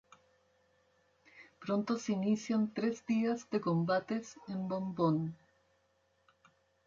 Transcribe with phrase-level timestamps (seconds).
[1.63, 5.35] Pronto se inician tres días de combates en Bombón.